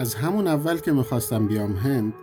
[0.00, 2.14] از همون اول که می‌خواستم بیام هند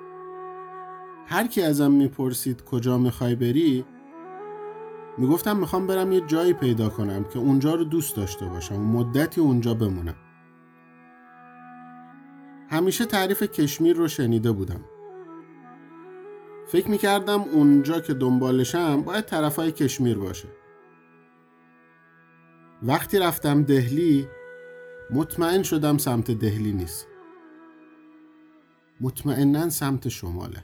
[1.28, 3.86] هر کی ازم می‌پرسید کجا می‌خوای بری
[5.18, 9.42] می‌گفتم می‌خوام برم یه جایی پیدا کنم که اونجا رو دوست داشته باشم و مدتی
[9.42, 10.16] اونجا بمونم.
[12.70, 14.82] همیشه تعریف کشمیر رو شنیده بودم.
[16.68, 20.48] فکر می‌کردم اونجا که دنبالشم باید طرفای کشمیر باشه.
[22.84, 24.28] وقتی رفتم دهلی
[25.12, 27.08] مطمئن شدم سمت دهلی نیست.
[29.02, 30.64] مطمئنا سمت شماله.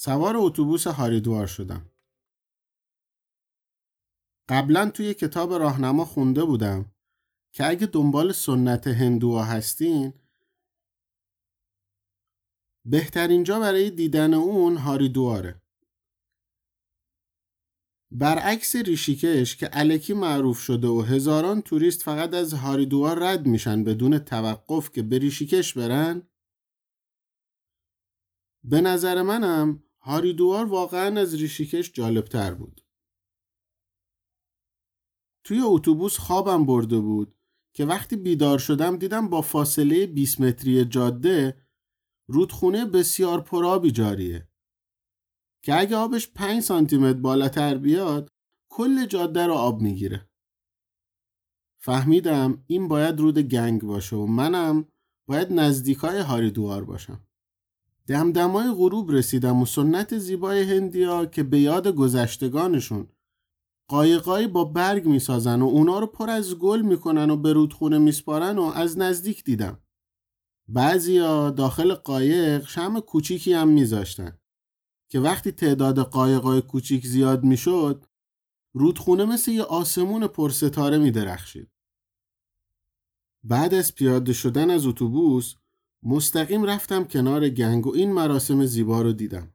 [0.00, 1.90] سوار اتوبوس هاریدوار شدم.
[4.48, 6.92] قبلا توی کتاب راهنما خونده بودم
[7.52, 10.12] که اگه دنبال سنت هندوها هستین
[12.84, 15.62] بهترین جا برای دیدن اون هاریدواره.
[18.10, 24.18] برعکس ریشیکش که علکی معروف شده و هزاران توریست فقط از هاریدوار رد میشن بدون
[24.18, 26.28] توقف که به ریشیکش برن
[28.64, 32.80] به نظر منم هاریدوار واقعا از ریشیکش جالبتر بود.
[35.44, 37.34] توی اتوبوس خوابم برده بود
[37.74, 41.66] که وقتی بیدار شدم دیدم با فاصله 20 متری جاده
[42.28, 44.48] رودخونه بسیار پرآبی جاریه
[45.64, 48.28] که اگه آبش 5 سانتی متر بالاتر بیاد
[48.70, 50.30] کل جاده رو آب می‌گیره.
[51.80, 54.88] فهمیدم این باید رود گنگ باشه و منم
[55.28, 57.27] باید نزدیکای هاریدوار باشم.
[58.08, 63.08] دمدمای غروب رسیدم و سنت زیبای هندیا که به یاد گذشتگانشون
[63.90, 68.58] قایقایی با برگ می‌سازن و اونا رو پر از گل می‌کنن و به رودخونه میسپارن
[68.58, 69.82] و از نزدیک دیدم.
[70.68, 74.38] بعضیا داخل قایق شم کوچیکی هم میذاشتن
[75.10, 78.06] که وقتی تعداد قایقای کوچیک زیاد می‌شد
[78.74, 81.70] رودخونه مثل یه آسمون پرستاره میدرخشید.
[83.44, 85.54] بعد از پیاده شدن از اتوبوس
[86.02, 89.52] مستقیم رفتم کنار گنگ و این مراسم زیبا رو دیدم.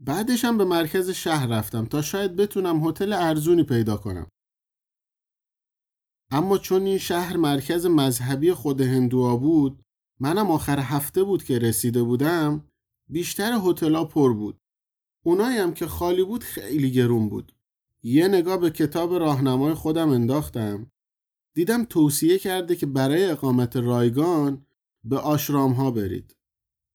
[0.00, 4.26] بعدشم به مرکز شهر رفتم تا شاید بتونم هتل ارزونی پیدا کنم.
[6.30, 9.82] اما چون این شهر مرکز مذهبی خود هندوها بود
[10.20, 12.64] منم آخر هفته بود که رسیده بودم
[13.08, 14.58] بیشتر هتل‌ها پر بود.
[15.24, 17.52] اونایی هم که خالی بود خیلی گرون بود.
[18.02, 20.90] یه نگاه به کتاب راهنمای خودم انداختم.
[21.54, 24.66] دیدم توصیه کرده که برای اقامت رایگان
[25.04, 26.36] به آشرام ها برید.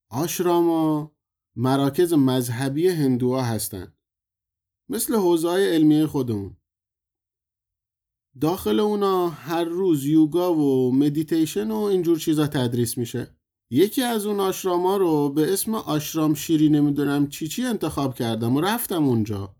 [0.09, 1.15] آشرام ها
[1.55, 3.97] مراکز مذهبی هندوها هستند.
[4.89, 6.57] مثل حوزه علمی خودمون.
[8.41, 13.37] داخل اونا هر روز یوگا و مدیتیشن و اینجور چیزا تدریس میشه.
[13.69, 18.61] یکی از اون ها رو به اسم آشرام شیری نمی‌دونم چی چی انتخاب کردم و
[18.61, 19.55] رفتم اونجا.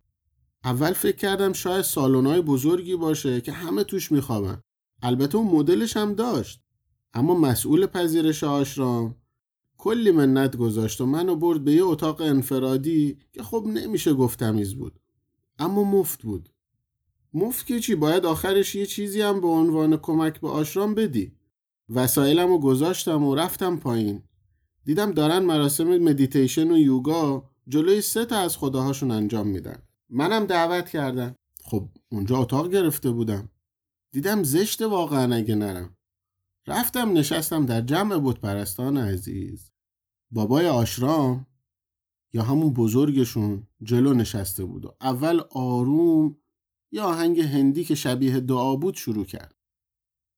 [0.63, 4.61] اول فکر کردم شاید سالن‌های بزرگی باشه که همه توش میخوابن.
[5.01, 6.62] البته اون مدلش هم داشت.
[7.13, 9.15] اما مسئول پذیرش آشرام.
[9.77, 14.75] کلی منت گذاشت و منو برد به یه اتاق انفرادی که خب نمیشه گفت تمیز
[14.75, 14.99] بود.
[15.59, 16.49] اما مفت بود.
[17.33, 21.35] مفت که چی؟ باید آخرش یه چیزی هم به عنوان کمک به آشرام بدی.
[21.89, 24.23] وسایلم رو گذاشتم و رفتم پایین.
[24.85, 29.77] دیدم دارن مراسم مدیتیشن و یوگا جلوی سه تا از خداهاشون انجام میدن.
[30.09, 31.35] منم دعوت کردم.
[31.63, 33.49] خب اونجا اتاق گرفته بودم.
[34.11, 35.95] دیدم زشت واقعا اگه نرم.
[36.67, 39.71] رفتم نشستم در جمع بود پرستان عزیز.
[40.31, 41.47] بابای آشرام
[42.33, 46.37] یا همون بزرگشون جلو نشسته بود و اول آروم
[46.91, 49.55] یا آهنگ هندی که شبیه دعا بود شروع کرد.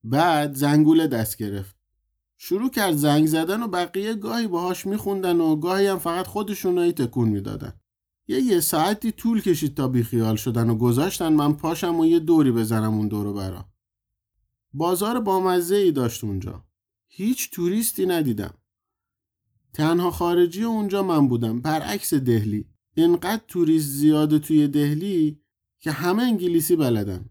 [0.03, 1.75] بعد زنگوله دست گرفت.
[2.37, 7.29] شروع کرد زنگ زدن و بقیه گاهی باهاش میخوندن و گاهی هم فقط خودشونایی تکون
[7.29, 7.73] می‌دادن.
[8.27, 12.51] یه یه ساعتی طول کشید تا بیخیال شدن و گذاشتن من پاشم و یه دوری
[12.51, 13.65] بزنم اون دورو برا.
[14.77, 16.65] بازار بامزه ای داشت اونجا.
[17.07, 18.53] هیچ توریستی ندیدم.
[19.73, 22.69] تنها خارجی اونجا من بودم برعکس دهلی.
[22.95, 25.41] اینقدر توریست زیاده توی دهلی
[25.79, 27.29] که همه انگلیسی بلدن.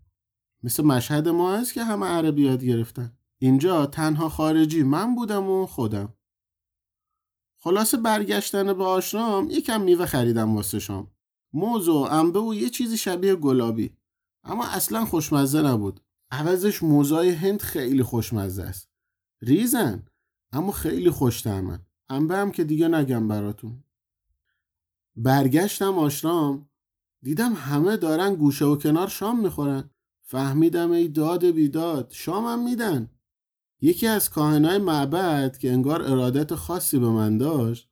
[0.63, 3.19] مثل مشهد ما هست که همه عربی یاد گرفتن.
[3.39, 6.15] اینجا تنها خارجی من بودم و خودم.
[7.59, 11.11] خلاصه برگشتن به آشرام یکم میوه خریدم واسه شام.
[11.53, 13.97] موز و انبه و یه چیزی شبیه گلابی.
[14.45, 16.01] اما اصلا خوشمزه نبود.
[16.35, 18.89] عوضش موزای هند خیلی خوشمزه است.
[19.43, 20.07] ریزن
[20.53, 21.79] اما خیلی خوشترمن.
[22.09, 23.85] انبه هم که دیگه نگم براتون.
[25.17, 26.69] برگشتم آشرام.
[27.23, 29.91] دیدم همه دارن گوشه و کنار شام می‌خورن.
[30.23, 33.11] فهمیدم ای داد بیداد شامم میدن.
[33.81, 37.89] یکی از کاهنای معبد که انگار ارادت خاصی به من داشت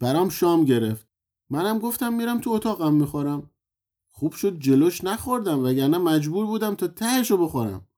[0.00, 1.08] برام شام گرفت.
[1.50, 3.50] منم گفتم میرم تو اتاقم می‌خورم.
[4.16, 7.88] خوب شد جلوش نخوردم وگرنه مجبور بودم تا تهشو بخورم.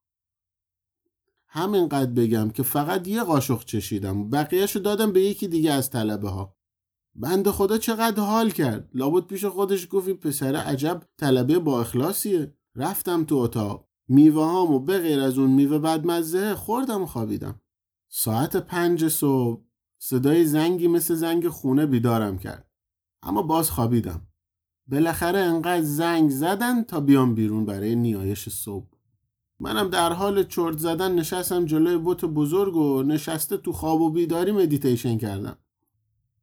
[1.48, 4.30] همینقدر بگم که فقط یه قاشق چشیدم.
[4.30, 6.56] بقیهشو دادم به یکی دیگه از طلبه ها
[7.14, 8.90] بند خدا چقدر حال کرد.
[8.94, 12.54] لابد پیش خودش گفت این پسر عجب طلبه با اخلاصیه.
[12.76, 13.88] رفتم تو اتاق.
[14.08, 17.60] میوه هامو به غیر از اون میوه بدمزه خوردم و خوابیدم.
[18.08, 19.62] ساعت پنج صبح.
[19.98, 22.70] صدای زنگی مثل زنگ خونه بیدارم کرد.
[23.22, 24.26] اما باز خوابیدم.
[24.88, 28.86] بالاخره انقدر زنگ زدن تا بیام بیرون برای نیایش صبح.
[29.60, 34.52] منم در حال چرت زدن نشستم جلوی بت بزرگ و نشسته تو خواب و بیداری
[34.52, 35.56] مدیتیشن کردم.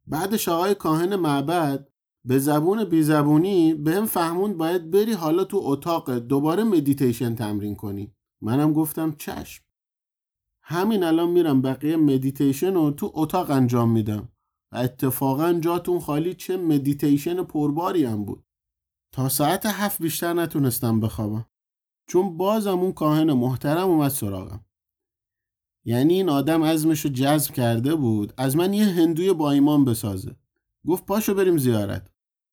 [0.06, 1.88] بعدش آقای کاهن معبد
[2.24, 8.14] به زبون بیزبونی بهم فهموند باید بری حالا تو اتاق دوباره مدیتیشن تمرین کنی.
[8.40, 9.64] منم گفتم چشم.
[10.62, 14.28] همین الان میرم بقیه مدیتیشن رو تو اتاق انجام میدم.
[14.74, 18.44] اتفاقا جاتون خالی چه مدیتیشن پرباری هم بود.
[19.12, 21.46] تا ساعت هفت بیشتر نتونستم بخوابم.
[22.08, 24.64] چون بازم اون کاهن محترم اومد سراغم.
[25.84, 30.36] یعنی این آدم عزمش رو جزم کرده بود از من یه هندوی با ایمان بسازه.
[30.86, 32.10] گفت پاشو بریم زیارت.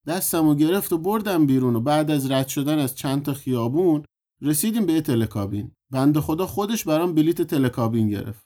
[0.08, 4.06] دستم و گرفت و بردم بیرون و بعد از رد شدن از چند تا خیابون
[4.42, 5.72] رسیدیم به تلکابین.
[5.90, 8.46] بند خدا خودش برام بلیت تلکابین گرفت.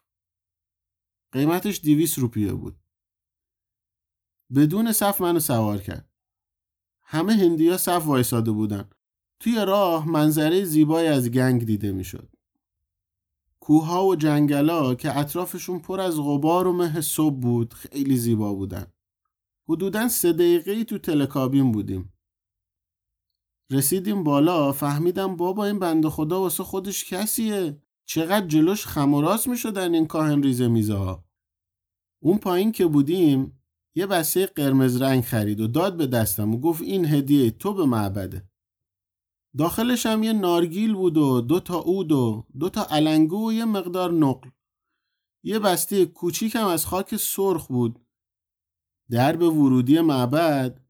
[1.32, 2.85] قیمتش دیویس روپیه بود.
[4.56, 6.10] بدون صف منو سوار کرد.
[7.04, 8.90] همه هندیا صف وایساده بودن.
[9.40, 12.30] توی راه منظره زیبایی از گنگ دیده می‌شد.
[13.60, 18.86] کوها و جنگلا که اطرافشون پر از غبار و مه صبح بود خیلی زیبا بودن.
[19.70, 22.14] حدودا سه دقیقه تو تلکابین بودیم.
[23.72, 27.82] رسیدیم بالا فهمیدم بابا این بنده خدا واسه خودش کسیه.
[28.06, 31.26] چقدر جلوش خم و راست می شدن این کاهن ریزه میزه ها
[32.20, 33.55] اون پایین که بودیم
[33.96, 37.86] یه بسته قرمز رنگ خرید و داد به دستم و گفت این هدیه تو به
[37.86, 38.50] معبده.
[39.58, 43.66] داخلش هم یه نارگیل بود و دو تا اود و دو تا علنگو و یه
[43.66, 44.50] مقدار نقل.
[45.44, 48.00] یه بسته کوچیک هم از خاک سرخ بود.
[49.10, 50.82] درب ورودی معبد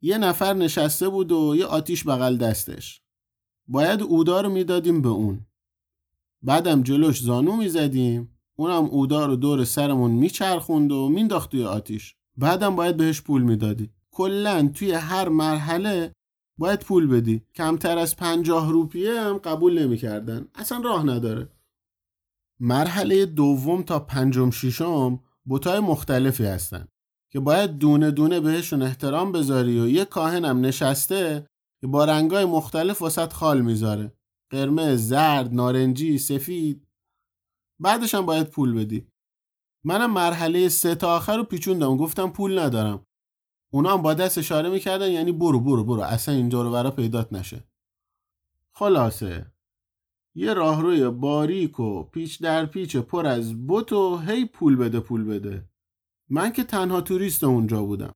[0.00, 3.02] یه نفر نشسته بود و یه آتیش بغل دستش.
[3.68, 5.46] باید اودا رو می‌دادیم به اون.
[6.42, 8.38] بعدم جلوش زانو می‌زدیم.
[8.54, 12.17] اونم اودا رو دور سرمون میچرخوند و مینداخت توی آتیش.
[12.38, 13.90] بعدم باید بهش پول می‌دادی.
[14.10, 16.12] کلا توی هر مرحله
[16.58, 17.42] باید پول بدی.
[17.54, 20.48] کمتر از پنجاه روپیه هم قبول نمی‌کردن.
[20.54, 21.48] اصلا راه نداره.
[22.60, 26.88] مرحله دوم تا پنجم ششم بوتای مختلفی هستن
[27.32, 31.46] که باید دونه دونه بهشون احترام بذاری و یه کاهنم نشسته
[31.80, 34.12] که با رنگای مختلف وسط خال می‌ذاره.
[34.50, 36.86] قرمز، زرد، نارنجی، سفید.
[37.80, 39.06] بعدش هم باید پول بدی.
[39.84, 41.96] منم مرحله سه تا آخر رو پیچوندم.
[41.96, 43.06] گفتم پول ندارم.
[43.70, 46.00] اونا هم با دست اشاره می‌کردن یعنی برو برو برو.
[46.00, 47.64] اصلا اینجا رو برا پیدات نشه.
[48.72, 49.46] خلاصه.
[50.34, 55.24] یه راهروی باریک و پیچ در پیچ پر از بوت و هی پول بده پول
[55.24, 55.68] بده.
[56.28, 58.12] من که تنها توریست اونجا بودم.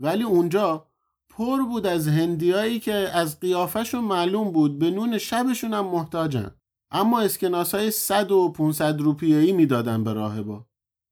[0.00, 0.86] ولی اونجا
[1.28, 6.50] پر بود از هندیایی که از قیافشون معلوم بود به نون شبشون هم محتاجن.
[6.90, 10.66] اما اسکناس های 100 و 500 روپیه‌ای می‌دادن به راهبا.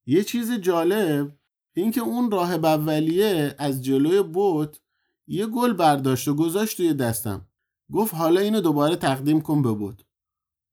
[0.06, 1.38] یه چیز جالب
[1.76, 4.80] اینکه اون راهب اولیه از جلوی بوت
[5.26, 7.48] یه گل برداشت و گذاشت توی دستم.
[7.92, 10.04] گفت حالا اینو دوباره تقدیم کن به بوت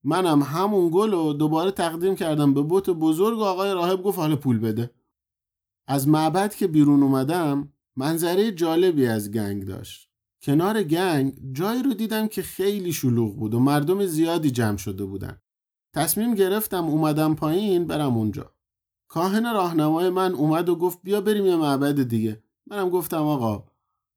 [0.03, 4.35] منم همون گل رو دوباره تقدیم کردم به بوت بزرگ و آقای راهب گفت حالا
[4.35, 4.91] پول بده.
[5.87, 10.09] از معبد که بیرون اومدم منظره جالبی از گنگ داشت.
[10.43, 15.41] کنار گنگ جایی رو دیدم که خیلی شلوغ بود و مردم زیادی جمع شده بودن.
[15.95, 18.53] تصمیم گرفتم اومدم پایین برم اونجا.
[19.11, 22.43] کاهن راهنمای من اومد و گفت بیا بریم یه معبد دیگه.
[22.67, 23.63] منم گفتم آقا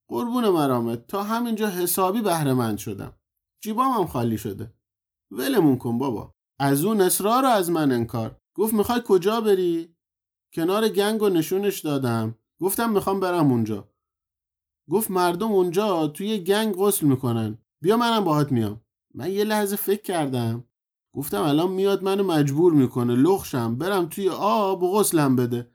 [0.08, 3.12] قربون مرامت تا همینجا حسابی بهره مند شدم.
[3.60, 4.74] جیبام هم خالی شده.
[5.30, 6.34] ولمون کن بابا.
[6.58, 8.40] از اون اصرار رو از من انکار.
[8.54, 9.96] گفت می‌خوای کجا بری؟
[10.52, 12.38] کنار گنگ و نشونش دادم.
[12.60, 13.88] گفتم می‌خوام برم اونجا.
[14.90, 17.58] گفت مردم اونجا توی گنگ غسل می‌کنن.
[17.82, 18.80] بیا منم باهات میام.
[19.14, 20.64] من یه لحظه فکر کردم
[21.14, 23.14] گفتم الان میاد منو مجبور می‌کنه.
[23.14, 25.70] لخشم برم توی آب و غسلم بده.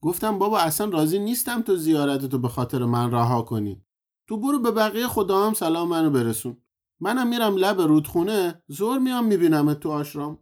[0.00, 3.82] گفتم بابا اصلا راضی نیستم تو زیارتتو به خاطر من رها کنی.
[4.28, 6.56] تو برو به بقیه خدا هم سلام منو برسون.
[7.00, 10.38] منم میرم لب رودخونه زور میام می‌بینم تو آشرام.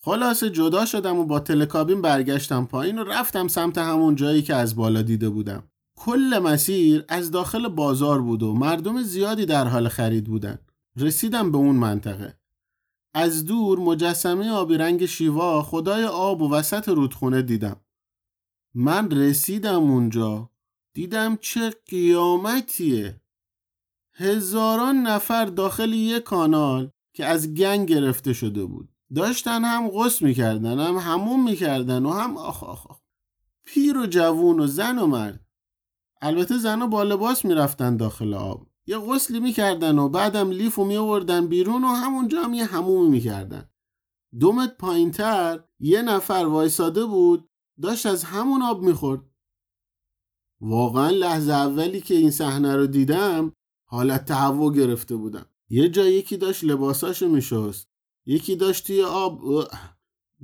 [0.00, 4.76] خلاصه جدا شدم و با تلکابین برگشتم پایین و رفتم سمت همون جایی که از
[4.76, 5.62] بالا دیده بودم.
[5.96, 10.58] کل مسیر از داخل بازار بود و مردم زیادی در حال خرید بودن.
[10.96, 12.37] رسیدم به اون منطقه.
[13.14, 17.80] از دور مجسمه آبی رنگ شیوا خدای آب و وسط رودخونه دیدم.
[18.74, 20.50] من رسیدم اونجا.
[20.94, 23.20] دیدم چه قیامتیه.
[24.12, 28.88] هزاران نفر داخل یک کانال که از گنگ گرفته شده بود.
[29.14, 33.00] داشتن هم غس می‌کردن هم همون می‌کردن و هم آخ آخ آخ.
[33.64, 35.46] پیر و جوون و زن و مرد.
[36.22, 38.67] البته زن با لباس می‌رفتن داخل آب.
[38.88, 43.70] یه غسلی می‌کردن و بعدم لیف و میوردن بیرون و همونجا هم یه همومی می‌کردن.
[44.40, 47.48] دومت پایینتر یه نفر وایساده بود
[47.82, 49.20] داشت از همون آب می‌خورد.
[50.60, 53.52] واقعا لحظه اولی که این صحنه رو دیدم
[53.88, 55.46] حالت تهوع گرفته بودم.
[55.68, 57.88] یه جا یکی داشت لباساشو میشست
[58.26, 59.40] یکی داشت توی آب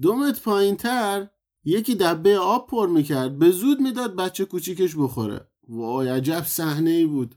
[0.01, 1.29] دومت پایین تر
[1.65, 5.51] یکی دبه آب پر می‌کرد به زود می‌داد بچه کوچیکش بخوره.
[5.69, 7.35] وای عجب صحنه ای بود.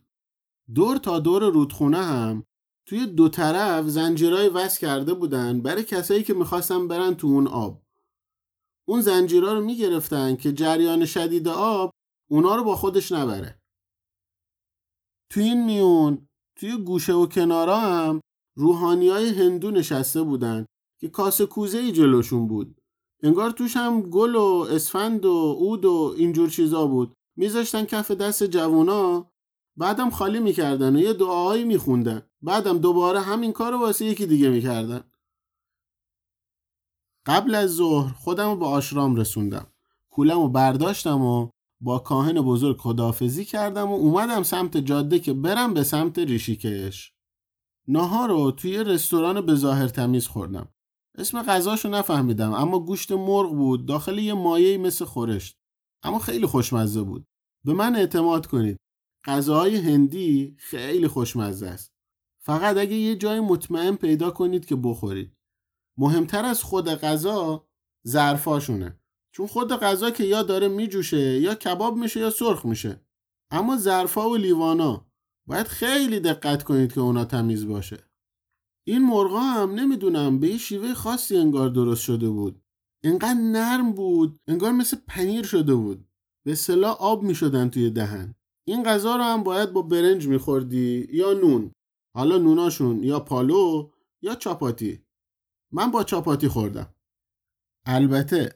[0.75, 2.43] دور تا دور رودخونه هم
[2.85, 7.81] توی دو طرف زنجیرای وصل کرده بودن برای کسایی که می‌خواستن برن تو اون آب.
[8.87, 11.91] اون زنجیرها رو می‌گرفتن که جریان شدید آب
[12.29, 13.61] اونا رو با خودش نبره.
[15.31, 18.21] تو این میون توی گوشه و کنارا هم
[18.57, 20.65] روحانی های هندو نشسته بودن
[20.99, 22.81] که کاسه کوزه ای جلوشون بود.
[23.23, 27.13] انگار توش هم گل و اسفند و عود و اینجور چیزا بود.
[27.37, 29.31] میذاشتن کف دست جوونا
[29.77, 32.21] بعدم خالی می‌کردن و یه دعاهایی میخوندن.
[32.41, 35.03] بعدم دوباره همین کار رو واسه یکی دیگه می‌کردن.
[37.25, 39.67] قبل از ظهر خودم رو به آشرام رسوندم.
[40.09, 41.49] کولم رو برداشتم و
[41.81, 47.13] با کاهن بزرگ خدافزی کردم و اومدم سمت جاده که برم به سمت ریشیکش
[47.87, 50.69] ناهار رو توی رستوران به ظاهر تمیز خوردم.
[51.17, 55.57] اسم غذاشو نفهمیدم اما گوشت مرغ بود داخل یه مایه مثل خورشت.
[56.03, 57.25] اما خیلی خوشمزه بود.
[57.65, 58.77] به من اعتماد کنید.
[59.27, 61.93] غذاهای هندی خیلی خوشمزه است.
[62.43, 65.37] فقط اگه یه جای مطمئن پیدا کنید که بخورید.
[65.97, 67.67] مهمتر از خود غذا
[68.07, 68.99] ظرفاشونه.
[69.31, 73.01] چون خود غذا که یا داره میجوشه یا کباب میشه یا سرخ میشه.
[73.51, 75.11] اما ظرفا و لیوانا.
[75.47, 77.97] باید خیلی دقت کنید که اونا تمیز باشه.
[78.87, 82.61] این مرغا هم نمی‌دونم به یه شیوه خاصی انگار درست شده بود.
[83.03, 86.07] انقدر نرم بود انگار مثل پنیر شده بود.
[86.45, 88.35] به صلاح آب می‌شدن توی دهن.
[88.67, 91.71] این غذا رو هم باید با برنج میخوردی یا نون؟
[92.15, 95.05] حالا نوناشون یا پالو یا چاپاتی.
[95.71, 96.95] من با چاپاتی خوردم.
[97.85, 98.53] البته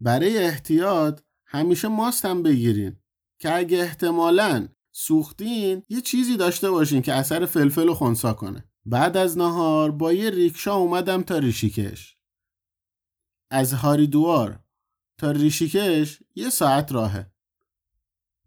[0.00, 2.96] برای احتیاط همیشه ماست هم بگیرین
[3.40, 8.64] که اگه احتمالاً سوختین یه چیزی داشته باشین که اثر فلفل و خونسا کنه.
[8.86, 12.16] بعد از نهار با یه ریکشا اومدم تا ریشیکش.
[13.50, 14.64] از هاریدوار.
[15.18, 17.33] تا ریشیکش یه ساعت راهه.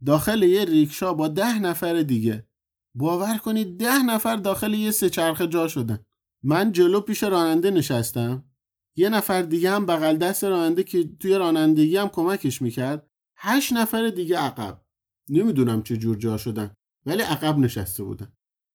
[0.06, 2.48] داخل یه ریکشا با ده نفر دیگه.
[2.96, 6.00] باور کنید ده نفر داخل یه سه چرخه جا شدن.
[6.44, 8.44] من جلو پیش راننده نشستم.
[8.96, 13.10] یه نفر دیگه هم بغل دست راننده که توی رانندگی هم کمکش می‌کرد.
[13.38, 14.82] هشت نفر دیگه عقب.
[15.30, 16.74] نمی‌دونم چه جور جا شدن
[17.06, 18.32] ولی عقب نشسته بودن.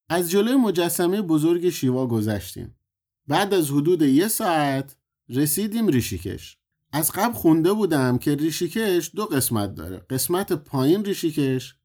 [0.09, 2.79] از جلوی مجسمه بزرگ شیوا گذشتیم.
[3.27, 4.97] بعد از حدود یه ساعت
[5.29, 6.59] رسیدیم ریشیکش.
[6.93, 10.07] از قبل خونده بودم که ریشیکش دو قسمت داره.
[10.11, 11.77] قسمت پایین ریشیکش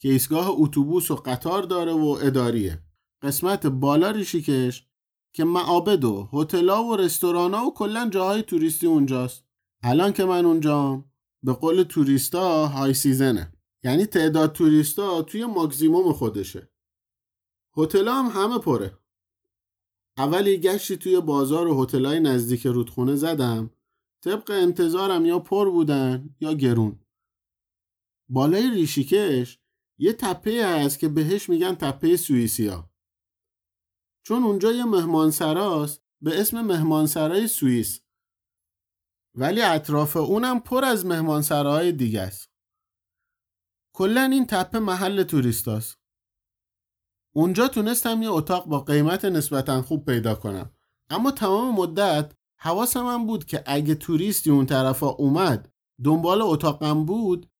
[0.00, 2.82] که ایستگاه اتوبوس و قطار داره و اداریه.
[3.22, 4.86] قسمت بالا ریشیکش
[5.32, 9.44] که معابد و هتل‌ها و رستورانا و کلا جاهای توریستی اونجاست.
[9.82, 11.10] الان که من اونجام
[11.42, 13.52] به قول توریستا های سیزنه
[13.84, 16.70] یعنی تعداد توریستا توی ماکزیموم خودشه.
[17.76, 18.98] هتل هم همه پره.
[20.16, 23.70] اول یه گشتی توی بازار و هتلای نزدیک رودخونه زدم.
[24.24, 27.04] طبق انتظارم یا پر بودن یا گرون.
[28.30, 29.58] بالای ریشیکش
[29.98, 32.90] یه تپه هست که بهش میگن تپه سوئیسیا.
[34.26, 38.00] چون اونجا یه مهمانسراست به اسم مهمانسرای سوئیس.
[39.34, 42.52] ولی اطراف اونم پر از مهمانسراهای دیگه است.
[43.94, 45.98] کلا این تپه محل توریستاست.
[47.34, 50.70] اونجا تونستم یه اتاق با قیمت نسبتا خوب پیدا کنم.
[51.10, 55.72] اما تمام مدت حواسم هم بود که اگه توریستی اون طرفا اومد
[56.04, 57.50] دنبال اتاقم بود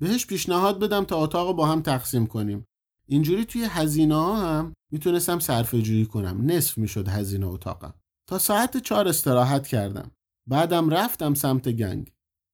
[0.00, 2.66] بهش پیشنهاد بدم تا اتاق با هم تقسیم کنیم.
[3.06, 6.50] اینجوری توی هزینه ها هم می‌تونستم صرفه جویی کنم.
[6.50, 7.94] نصف می‌شد هزینه اتاقم.
[8.28, 10.10] تا ساعت چهار استراحت کردم.
[10.46, 12.12] بعدم رفتم سمت گنگ.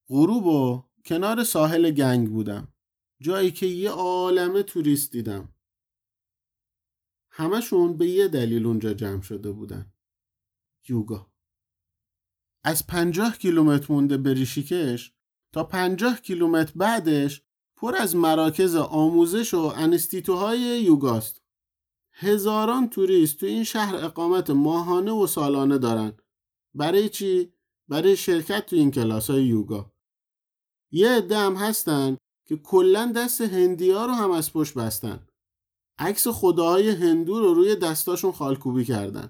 [0.08, 2.68] غروب و کنار ساحل گنگ بودم.
[3.22, 5.54] جایی که یه عالمه توریست دیدم.
[7.30, 9.92] همشون به یه دلیل اونجا جمع شده بودن.
[10.88, 11.31] یوگا.
[12.64, 15.12] از پنجاه کیلومتر مونده به ریشیکش
[15.52, 17.42] تا پنجاه کیلومتر بعدش
[17.76, 21.42] پر از مراکز آموزش و انستیتوهای یوگاست.
[22.12, 26.12] هزاران توریست تو این شهر اقامت ماهانه و سالانه دارن.
[26.74, 27.52] برای چی؟
[27.88, 29.92] برای شرکت تو این کلاس های یوگا.
[30.90, 32.16] یه عده هم هستن
[32.48, 35.26] که کلا دست هندی ها رو هم از پشت بستن.
[35.98, 39.28] عکس خداهای هندو رو روی دستاشون خالکوبی کردن.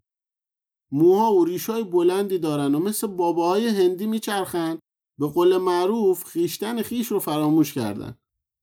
[0.92, 4.78] موها و ریشای بلندی دارن و مثل باباهای هندی میچرخن.
[5.18, 8.14] به قول معروف خیشتن خیش رو فراموش کردن.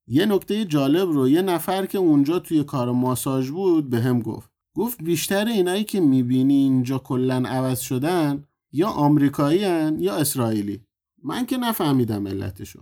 [0.07, 4.49] یه نکته جالب رو یه نفر که اونجا توی کار ماساژ بود به هم گفت.
[4.75, 9.59] گفت بیشتر اینایی که می‌بینی اینجا کلا عوض شدن یا آمریکایی
[9.99, 10.81] یا اسرائیلی.
[11.23, 12.79] من که نفهمیدم علتشو.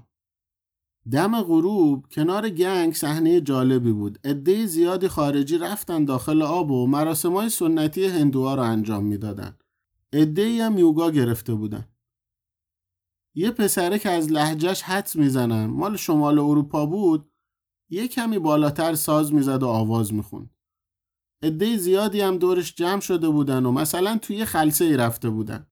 [1.12, 4.20] دم غروب کنار گنگ صحنه جالبی بود.
[4.24, 9.58] عده زیادی خارجی رفتن داخل آب و مراسمای سنتی هندوها رو انجام می‌دادن.
[10.14, 11.88] عده هم یوگا گرفته بودن.
[13.36, 17.32] یه پسره که از لحجهش حدس می‌زنن مال شمال اروپا بود
[17.90, 20.50] یه کمی بالاتر ساز می‌زد و آواز می‌خوند.
[21.44, 25.68] عده زیادی هم دورش جمع شده بودن و مثلا توی خلصه ای رفته بودن.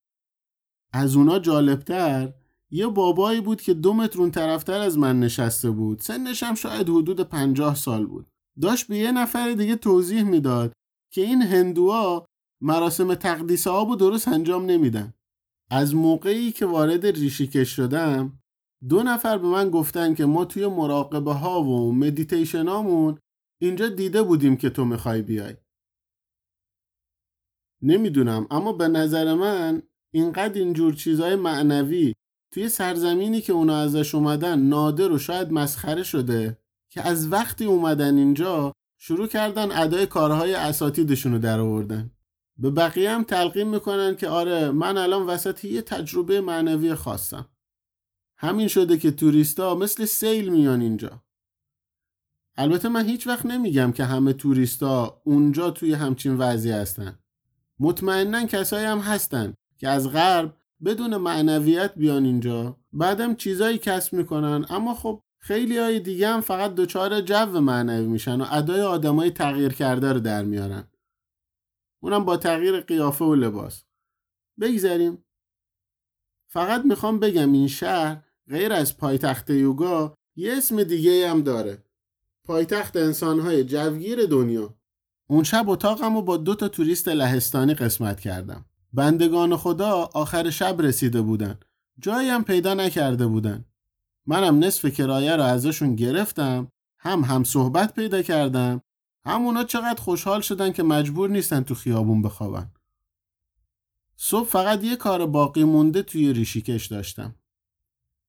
[0.94, 2.34] از اونا جالبتر
[2.76, 6.00] یه بابایی بود که دو متر اون طرفتر از من نشسته بود.
[6.00, 8.28] سنش هم شاید حدود پنجاه سال بود.
[8.62, 10.74] داشت به یه نفر دیگه توضیح می‌داد
[11.14, 12.26] که این هندوها
[12.62, 15.14] مراسم تقدیس آب و درست انجام نمیدن.
[15.72, 18.40] از موقعی که وارد ریشیکش شدم
[18.90, 23.20] دو نفر به من گفتن که ما توی مراقبه ها و مدیتیشن هامون
[23.62, 25.56] اینجا دیده بودیم که تو می‌خوای بیای.
[27.82, 29.82] نمی‌دونم اما به نظر من
[30.14, 32.14] اینقدر اینجور چیزای معنوی
[32.56, 36.58] توی سرزمینی که اونا ازش اومدن نادر و شاید مسخره شده
[36.90, 42.12] که از وقتی اومدن اینجا شروع کردن ادای کارهای اساتیدشون رو در آوردن.
[42.58, 47.46] به بقیه هم تلقیم می‌کنن که آره من الان وسط یه تجربه معنوی خواستم
[48.38, 51.24] همین شده که توریستا مثل سیل میان اینجا.
[52.58, 57.20] البته من هیچ وقت نمیگم که همه توریستا اونجا توی همچین وضعی هستن.
[57.80, 62.78] مطمئنا کسایی هم هستن که از غرب بدون معنویت بیان اینجا.
[62.94, 68.42] بعدم چیزایی کسب می‌کنن اما خب خیلی های دیگه هم فقط دچار جو معنوی میشن
[68.42, 70.88] و ادای آدمای تغییر کرده رو در میارن.
[72.00, 73.84] اونم با تغییر قیافه و لباس.
[74.60, 75.26] بگذریم.
[76.48, 81.84] فقط می‌خوام بگم این شهر غیر از پایتخت یوگا یه اسم دیگه هم داره.
[82.44, 84.74] پایتخت انسانهای جوگیر دنیا.
[85.28, 88.66] اون شب اتاقم رو با دو تا توریست لهستانی قسمت کردم.
[88.96, 91.60] بندگان خدا آخر شب رسیده بودن.
[92.00, 93.66] جایی هم پیدا نکرده بودن.
[94.26, 98.82] منم نصف کرایه رو ازشون گرفتم هم هم صحبت پیدا کردم
[99.26, 102.72] همونا چقدر خوشحال شدن که مجبور نیستن تو خیابون بخوابن.
[104.16, 107.36] صبح فقط یه کار باقی مونده توی ریشیکش داشتم.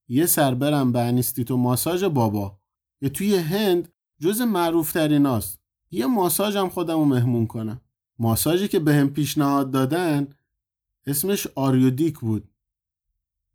[0.09, 2.59] یه سر برم به انستیتو ماساژ بابا.
[3.01, 3.89] که توی هند
[4.21, 7.81] جزو معروف تریناست یه ماساژ هم خودم رو مهمون کنم.
[8.19, 10.29] ماساژی که بهم به پیشنهاد دادن
[11.07, 12.49] اسمش Ayurvedic بود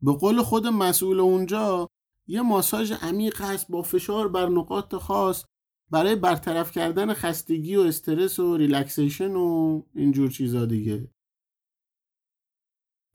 [0.01, 1.87] به قول خود مسئول اونجا
[2.27, 5.45] یه ماساژ عمیق هست با فشار بر نقاط خاص
[5.91, 11.11] برای برطرف کردن خستگی و استرس و relaxation و اینجور چیزا دیگه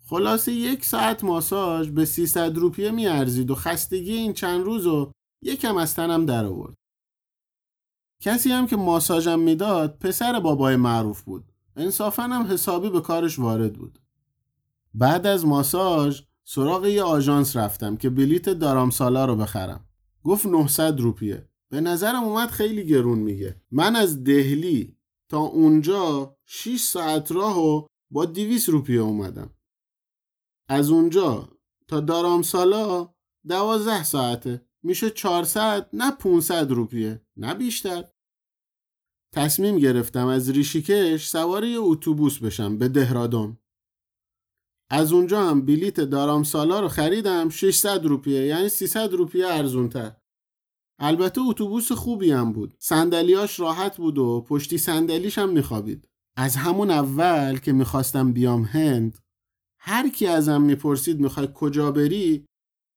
[0.09, 5.77] خلاصه یک ساعت ماساژ به 300 روپیه میارزید و خستگی این چند روز رو یکم
[5.77, 6.75] از تنم در آورد.
[8.23, 11.53] کسی هم که ماساژم می‌داد پسر بابای معروف بود.
[11.77, 13.99] انصافا هم حسابی به کارش وارد بود.
[14.99, 19.89] بعد از ماساژ سراغ یه آژانس رفتم که بلیت دارامسالا رو بخرم.
[20.25, 21.49] گفت 900 روپیه.
[21.71, 23.63] به نظرم اومد خیلی گرون میگه.
[23.71, 24.97] من از دهلی
[25.31, 29.51] تا اونجا 6 ساعت راه و با 200 روپیه اومدم.
[30.69, 31.49] از اونجا
[31.89, 33.15] تا دارامسالا
[33.49, 38.05] دوازده ساعته میشه 400 نه 500 روپیه نه بیشتر
[39.33, 43.59] تصمیم گرفتم از ریشیکش سوار یه اتوبوس بشم به دهرادون
[44.91, 50.17] از اونجا هم بلیت دارامسالا رو خریدم 600 روپیه یعنی 300 روپیه ارزونتر.
[50.99, 52.75] البته اتوبوس خوبی هم بود.
[52.79, 56.09] صندلیاش راحت بود و پشتی صندلیش هم میخوابید.
[56.37, 59.19] از همون اول که می‌خواستم بیام هند
[59.81, 62.47] هر کی ازم می‌پرسید می‌خوای کجا بری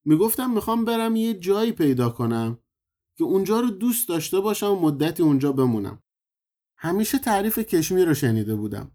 [0.05, 2.59] می‌گفتم می‌خوام برم یه جایی پیدا کنم
[3.17, 6.03] که اونجا رو دوست داشته باشم و مدتی اونجا بمونم.
[6.77, 8.91] همیشه تعریف کشمیر رو شنیده بودم.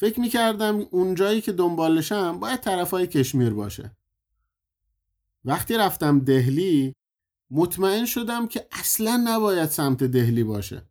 [0.00, 3.96] فکر می‌کردم اون جایی که دنبالشم باید طرفای کشمیر باشه.
[5.44, 6.94] وقتی رفتم دهلی
[7.50, 10.90] مطمئن شدم که اصلا نباید سمت دهلی باشه.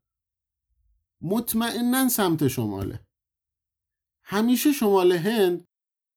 [1.21, 2.99] مطمئنا سمت شماله.
[4.23, 5.65] همیشه شمال هند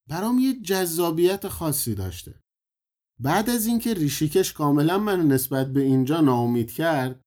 [0.06, 2.42] برام یه جذابیت خاصی داشته.
[3.18, 7.24] بعد از اینکه ریشیکش کاملا منو نسبت به اینجا ناامید کرد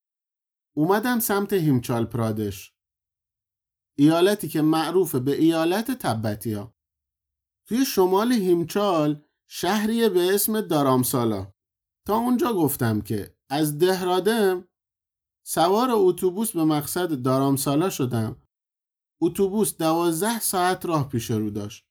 [0.75, 2.72] اومدم سمت هیمچال پرادش.
[3.97, 6.73] ایالتی که معروف به ایالت تبتیا
[7.65, 11.53] توی شمال هیمچال شهری به اسم دارامسالا.
[12.07, 14.67] تا اونجا گفتم که از دهرادم
[15.45, 18.41] سوار اتوبوس به مقصد دارامسالا شدم.
[19.21, 21.85] اتوبوس دوازده ساعت راه پیش رو داشت.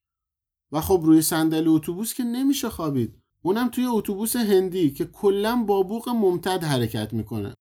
[0.73, 3.23] و خب روی صندلی اتوبوس که نمیشه خوابید.
[3.43, 7.55] اونم توی اتوبوس هندی که کلا با بوق ممتد حرکت می‌کنه.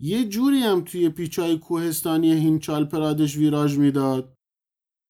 [0.00, 4.36] یه جوری هم توی پیچای کوهستانی هیمچال پرادش ویراژ می‌داد.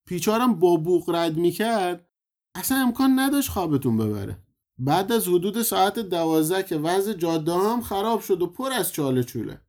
[0.07, 2.09] پیچارم با بوق رد می‌کرد.
[2.55, 4.39] اصلا امکان نداشت خوابتون ببره.
[4.79, 9.23] بعد از حدود ساعت دوازده که وضع جاده هم خراب شد و پر از چاله
[9.23, 9.61] چوله.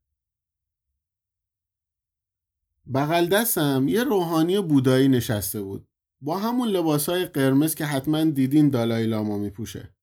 [2.94, 5.88] بغل دستم یه روحانی بودایی نشسته بود.
[6.22, 9.96] با همون لباسای قرمز که حتما دیدین دالای لاما میپوشه.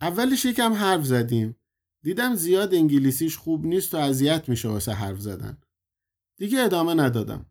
[0.00, 1.56] اولش یکم حرف زدیم.
[2.02, 5.58] دیدم زیاد انگلیسیش خوب نیست و اذیت میشه واسه حرف زدن.
[6.36, 7.46] دیگه ادامه ندادم.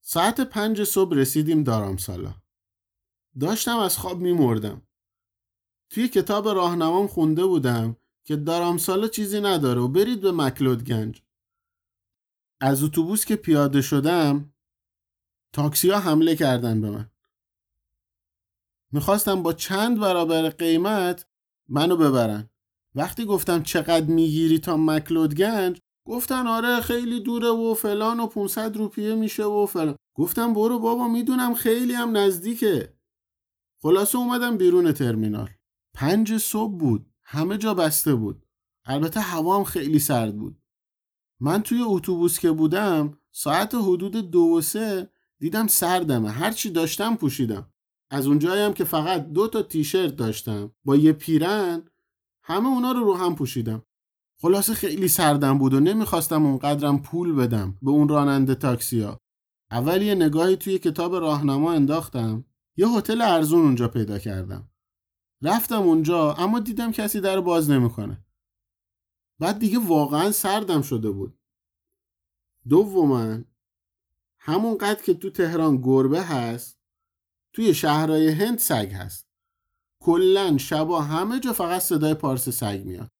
[0.00, 2.34] ساعت پنج صبح رسیدیم دارامسالا.
[3.40, 4.82] داشتم از خواب میمردم.
[5.90, 11.22] توی کتاب راهنمام خونده بودم که دارامسالا چیزی نداره و برید به مکلود گنج
[12.60, 14.54] از اتوبوس که پیاده شدم
[15.52, 17.10] تاکسی ها حمله کردن به من.
[18.92, 21.26] می‌خواستم با چند برابر قیمت
[21.72, 22.50] منو ببرن.
[22.94, 28.76] وقتی گفتم چقدر می‌گیری تا مکلود گنج گفتن آره خیلی دوره و فلان و 500
[28.76, 29.96] روپیه میشه و فلان.
[30.14, 32.96] گفتم برو بابا می‌دونم خیلی هم نزدیکه.
[33.82, 35.50] خلاصه اومدم بیرون ترمینال.
[35.94, 37.06] پنج صبح بود.
[37.24, 38.46] همه جا بسته بود.
[38.84, 40.62] البته هوا هم خیلی سرد بود.
[41.40, 46.30] من توی اتوبوس که بودم ساعت حدود دو و سه دیدم سردمه.
[46.30, 47.71] هرچی داشتم پوشیدم.
[48.12, 51.88] از اونجایی هم که فقط دو تا تیشرت داشتم با یه پیرن
[52.42, 53.82] همه اونا رو رو هم پوشیدم.
[54.40, 59.18] خلاصه خیلی سردم بود و نمی‌خواستم اونقدرم پول بدم به اون راننده تاکسیا.
[59.70, 62.44] اول یه نگاهی توی کتاب راهنما انداختم
[62.76, 64.70] یه هتل ارزون اونجا پیدا کردم.
[65.42, 68.24] رفتم اونجا اما دیدم کسی در باز نمی‌کنه.
[69.38, 71.38] بعد دیگه واقعا سردم شده بود.
[72.68, 73.38] دوما
[74.38, 76.81] همون قد که تو تهران گربه هست
[77.52, 79.28] توی شهرهای هند سگ هست.
[80.00, 83.10] کلا شبا همه جا فقط صدای پارس سگ میاد.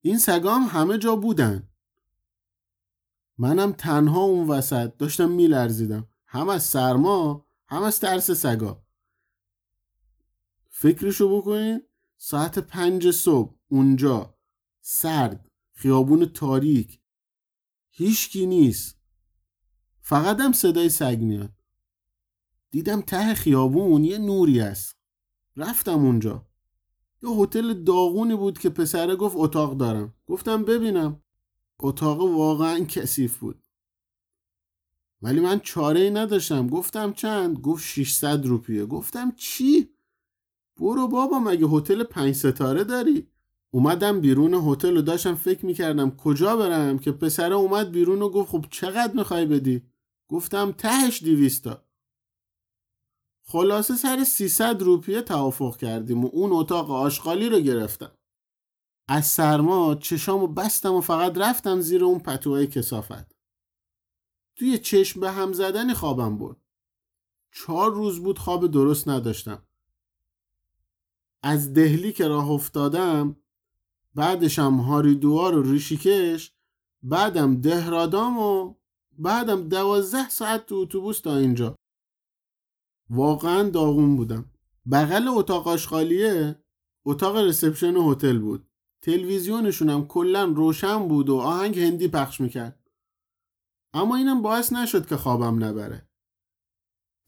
[0.00, 1.68] این سگام همه جا بودن.
[3.38, 6.08] منم تنها اون وسط داشتم میلرزیدم.
[6.26, 8.82] هم از سرما هم از ترس سگا.
[10.70, 11.82] فکرشو بکنین
[12.16, 14.38] ساعت پنج صبح اونجا.
[14.80, 15.48] سرد.
[15.72, 17.00] خیابون تاریک.
[17.90, 19.00] هیچکی نیست.
[20.00, 21.57] فقط هم صدای سگ میاد.
[22.70, 24.96] دیدم ته خیابون یه نوری است.
[25.56, 26.46] رفتم اونجا.
[27.22, 30.14] یه هتل داغونی بود که پسره گفت اتاق دارم.
[30.26, 31.22] گفتم ببینم.
[31.80, 33.64] اتاق واقعا کثیف بود.
[35.22, 36.68] ولی من چاره ای نداشتم.
[36.68, 38.86] گفتم چند؟ گفت 600 روپیه.
[38.86, 39.90] گفتم چی؟
[40.76, 43.28] برو بابا مگه هتل پنج ستاره داری؟
[43.70, 48.50] اومدم بیرون هتل و داشتم فکر می‌کردم کجا برم که پسره اومد بیرون و گفت
[48.50, 49.82] خب چقدر می‌خوای بدی؟
[50.28, 51.87] گفتم تهش دیویستا
[53.50, 58.12] خلاصه سر 300 روپیه توافق کردیم و اون اتاق آشغالی رو گرفتم.
[59.08, 63.34] از سرما چشامو بستم و فقط رفتم زیر اون پتوهای کسافت
[64.56, 66.56] توی چشم به هم زدنی خوابم برد.
[67.52, 69.66] چهار روز بود خواب درست نداشتم.
[71.42, 73.36] از دهلی که راه افتادم
[74.14, 76.52] بعدشم هاریدوار و ریشیکش
[77.02, 78.74] بعدم دهرادام و
[79.18, 81.74] بعدم دوازده ساعت تو اتوبوس تا اینجا.
[83.10, 84.50] واقعا داغون بودم.
[84.92, 86.62] بغل اتاق آشغالیه؟
[87.06, 88.68] اتاق رسپشن هتل بود.
[89.02, 92.90] تلویزیونشونم کلا روشن بود و آهنگ هندی پخش می‌کرد.
[93.94, 96.08] اما اینم باعث نشد که خوابم نبره.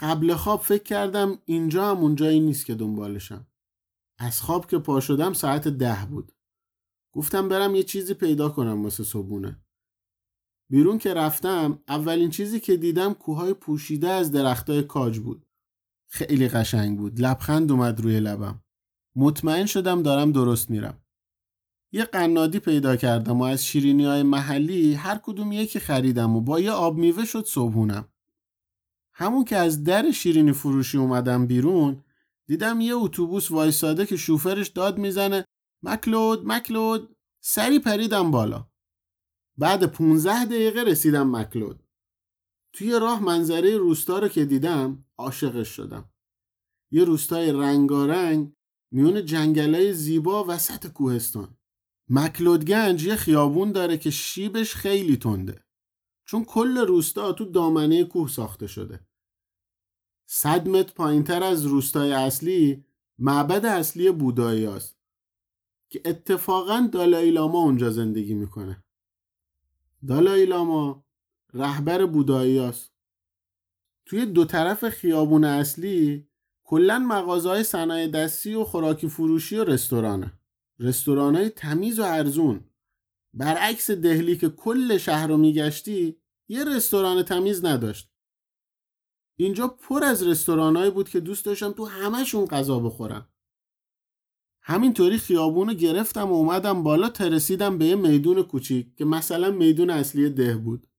[0.01, 3.47] قبل خواب فکر کردم اینجا هم اونجایی نیست که دنبالشم.
[4.19, 6.33] از خواب که پا شدم ساعت ده بود.
[7.12, 9.61] گفتم برم یه چیزی پیدا کنم واسه صبونه
[10.71, 15.47] بیرون که رفتم اولین چیزی که دیدم کوههای پوشیده از درختای کاج بود.
[16.11, 17.20] خیلی قشنگ بود.
[17.20, 18.62] لبخند اومد روی لبم.
[19.16, 21.03] مطمئن شدم دارم درست میرم.
[21.92, 26.61] یه قنادی پیدا کردم و از شیرینی های محلی هر کدوم یکی خریدم و با
[26.61, 28.09] یه آب میوه شد صبحونم.
[29.12, 32.05] همون که از در شیرینی فروشی اومدم بیرون
[32.46, 35.44] دیدم یه اتوبوس وایساده که شوفرش داد می‌زنه
[35.83, 37.16] مکلود مکلود.
[37.40, 38.66] سری پریدم بالا.
[39.59, 41.83] بعد 15 دقیقه رسیدم مکلود.
[42.72, 46.11] توی راه منظره روستا رو که دیدم عاشقش شدم.
[46.90, 48.52] یه روستای رنگارنگ
[48.90, 51.56] میون جنگلای زیبا وسط کوهستان.
[52.09, 55.64] مکلودگنج یه خیابون داره که شیبش خیلی تنده.
[56.24, 59.00] چون کل روستا تو دامنه کوه ساخته شده.
[60.26, 62.85] صد متر پایین تر از روستای اصلی
[63.18, 64.96] معبد اصلی بودایی هست
[65.88, 68.85] که اتفاقا دالای لاما اونجا زندگی می‌کنه.
[70.09, 71.04] دالای لاما
[71.55, 72.93] رهبر بودایی هست.
[74.07, 76.29] توی دو طرف خیابون اصلی
[76.65, 80.33] کلا مغازه های صنایع دستی و خوراکی فروشی و رستورانه.
[80.79, 82.65] رستوران های تمیز و ارزون.
[83.35, 86.17] برعکس دهلی که کل شهر رو میگشتی
[86.49, 88.11] یه رستوران تمیز نداشت.
[89.37, 93.29] اینجا پر از رستورانایی بود که دوست داشتم تو همهشون غذا بخورم.
[94.63, 100.31] همینطوری خیابون گرفتم و اومدم بالا ترسیدم به یه میدون کوچیک که مثلا میدون اصلی
[100.31, 100.89] ده بود.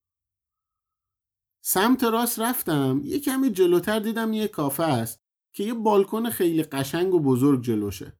[1.63, 5.21] سمت راست رفتم یه کمی جلوتر دیدم یه کافه است
[5.53, 8.19] که یه بالکن خیلی قشنگ و بزرگ جلوشه.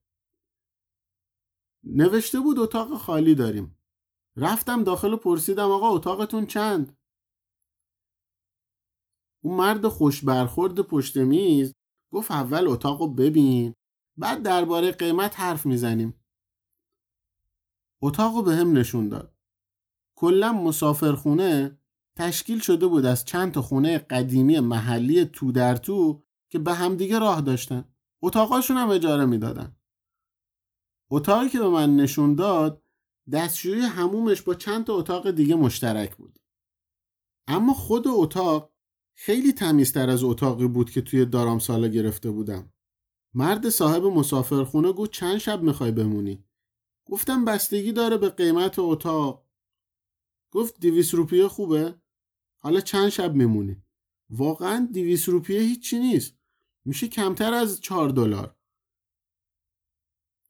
[1.83, 3.77] نوشته بود اتاق خالی داریم.
[4.35, 6.97] رفتم داخل و پرسیدم آقا اتاقتون چند؟
[9.43, 11.73] اون مرد خوش برخورد پشت میز
[12.11, 13.73] گفت اول اتاق رو ببین
[14.17, 16.23] بعد درباره قیمت حرف می‌زنیم.
[18.01, 19.35] اتاق رو به هم نشون داد.
[20.17, 21.80] کلا مسافرخونه
[22.17, 27.19] تشکیل شده بود از چند تا خونه قدیمی محلی تو در تو که به همدیگه
[27.19, 27.93] راه داشتن.
[28.21, 29.75] اتاقاشون هم اجاره می‌دادن.
[31.11, 32.83] اتاقی که به من نشون داد
[33.31, 36.39] دستشویی همومش با چند تا اتاق دیگه مشترک بود.
[37.47, 38.73] اما خود اتاق
[39.13, 42.73] خیلی تمیزتر از اتاقی بود که توی دارام سالا گرفته بودم.
[43.33, 46.45] مرد صاحب مسافرخونه گفت چند شب می‌خوای بمونی؟
[47.05, 49.47] گفتم بستگی داره به قیمت اتاق.
[50.51, 52.00] گفت دیویس روپیه خوبه؟
[52.63, 53.77] حالا چند شب میمونی
[54.29, 56.35] واقعا دیویس روپیه هیچی نیست.
[56.85, 58.55] میشه کمتر از چهار دلار.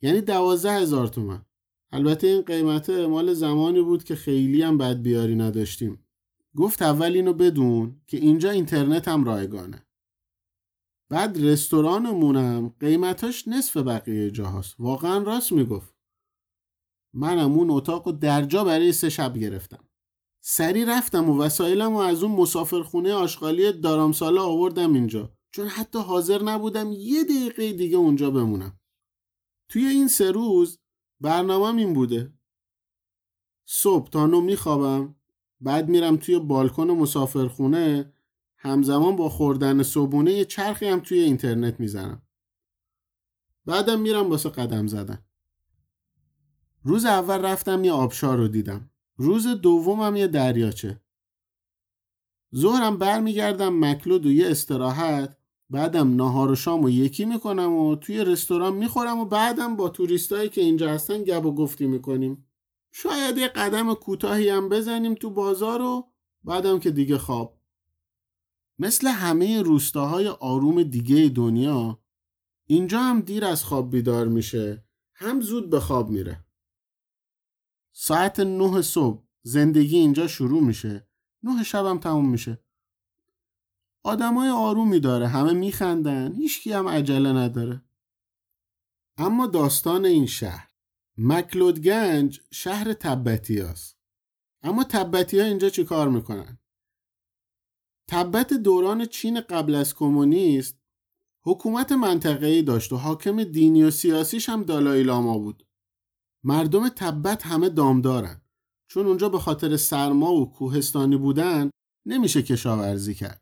[0.01, 1.45] یعنی دوازده هزار تومن.
[1.91, 6.05] البته این قیمت مال زمانی بود که خیلی هم بد بیاری نداشتیم.
[6.55, 9.85] گفت اول اینو بدون که اینجا اینترنت هم رایگانه.
[11.09, 14.75] بعد رستورانمونم قیمتاش نصف بقیه جاهاست.
[14.79, 15.93] واقعا راست می‌گفت.
[17.13, 19.83] منم اون اتاق و درجا برای سه شب گرفتم.
[20.43, 25.33] سری رفتم و وسایلم و از اون مسافرخونه آشغالی دارامسالا آوردم اینجا.
[25.51, 28.79] چون حتی حاضر نبودم یه دقیقه دیگه اونجا بمونم.
[29.69, 30.79] توی این سه روز
[31.19, 32.33] برنامه این بوده.
[33.65, 35.15] صبح تا نو میخوابم
[35.61, 38.13] بعد میرم توی بالکن مسافرخونه
[38.57, 42.21] همزمان با خوردن صبونه یه چرخی هم توی اینترنت می‌زنم.
[43.65, 45.25] بعدم میرم واسه قدم زدن.
[46.83, 48.90] روز اول رفتم یه آبشار رو دیدم.
[49.21, 51.01] روز دومم یه دریاچه.
[52.55, 55.37] ظهرم برمیگردم مکلود و یه استراحت
[55.69, 60.49] بعدم ناهار و شام و یکی می‌کنم و توی رستوران می‌خورم و بعدم با توریستایی
[60.49, 62.45] که اینجا هستن گب و گفتی می‌کنیم.
[62.91, 66.07] شاید یه قدم کوتاهی هم بزنیم تو بازار و
[66.43, 67.57] بعدم که دیگه خواب.
[68.79, 71.99] مثل همه روستاهای آروم دیگه دنیا
[72.67, 74.83] اینجا هم دیر از خواب بیدار میشه.
[75.13, 76.45] هم زود به خواب میره.
[77.91, 81.07] ساعت نه صبح زندگی اینجا شروع میشه
[81.43, 82.63] نه شبم تموم میشه
[84.03, 87.81] آدمای آرومی داره همه میخندن هیچکی هم عجله نداره
[89.17, 90.71] اما داستان این شهر
[91.17, 93.97] مکلودگنج شهر تبتی هست.
[94.63, 96.59] اما تبتی ها اینجا چی کار می‌کنن؟
[98.07, 100.77] تبت دوران چین قبل از کمونیست
[101.41, 105.65] حکومت منطقه‌ای داشت و حاکم دینی و سیاسیش هم دالای لاما بود.
[106.43, 108.41] مردم تبت همه دامدارن
[108.87, 111.69] چون اونجا به خاطر سرما و کوهستانی بودن
[112.05, 113.41] نمیشه کشاورزی کرد.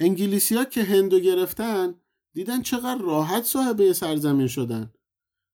[0.00, 1.94] انگلیسی ها که هندو گرفتن
[2.34, 4.92] دیدن چقدر راحت صاحب سرزمین شدن.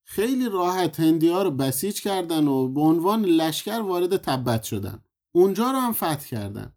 [0.07, 5.05] خیلی راحت هندی ها رو بسیج کردن و به عنوان لشکر وارد تبت شدن.
[5.35, 6.77] اونجا رو هم فتح کردن.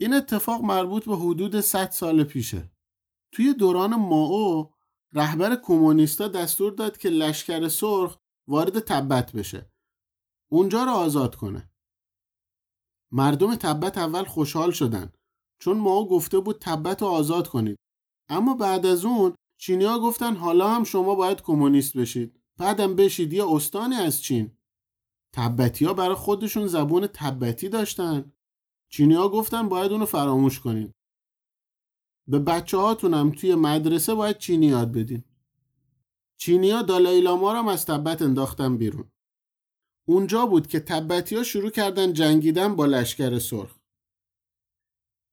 [0.00, 2.70] این اتفاق مربوط به حدود 100 سال پیشه.
[3.32, 4.74] توی دوران ماو
[5.14, 8.16] رهبر کمونیستا دستور داد که لشکر سرخ
[8.48, 9.70] وارد تبت بشه.
[10.50, 11.70] اونجا رو آزاد کنه.
[13.12, 15.12] مردم تبت اول خوشحال شدن
[15.60, 17.78] چون ما گفته بود تبت رو آزاد کنید.
[18.28, 22.40] اما بعد از اون چینیا گفتن حالا هم شما باید کمونیست بشید.
[22.58, 24.56] بعدم بشید یه استانی از چین.
[25.34, 28.32] تبتی ها برای خودشون زبون تبتی داشتن.
[28.92, 30.94] چینیا گفتن باید اونو فراموش کنید.
[32.28, 35.24] به بچه هاتونم توی مدرسه باید چینی یاد بدین.
[36.36, 39.10] چینی ها دالای لاما رو از تبت انداختن بیرون.
[40.04, 43.78] اونجا بود که تبتی ها شروع کردن جنگیدن با لشکر سرخ.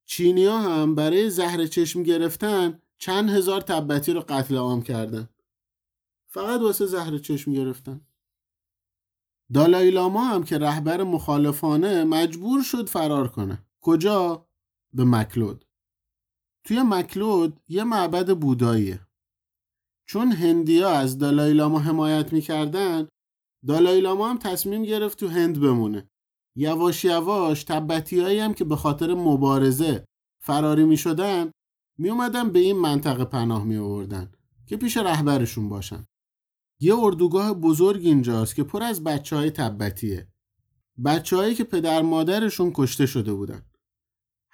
[0.06, 5.30] چینیا هم برای زهر چشم گرفتن چند هزار تبتی رو قتل عام کردن.
[6.28, 8.02] فقط واسه زهر چشم گرفتن.
[9.54, 13.66] دالای لاما هم که رهبر مخالفانه مجبور شد فرار کنه.
[13.82, 14.48] کجا؟
[14.94, 15.66] به مکلود.
[16.64, 19.00] توی مکلود یه معبد بوداییه.
[20.06, 23.08] چون هندیا از دالای لاما حمایت می‌کردن
[23.68, 26.10] دالای لاما هم تصمیم گرفت تو هند بمونه.
[26.56, 30.06] یواش یواش تبتی هم که به خاطر مبارزه
[30.42, 31.52] فراری می شدن
[32.54, 34.32] به این منطقه پناه می آوردن
[34.68, 36.06] که پیش رهبرشون باشن.
[36.80, 40.28] یه اردوگاه بزرگ اینجاست که پر از بچه های تبتیه.
[41.06, 43.69] بچه که پدر مادرشون کشته شده بودن.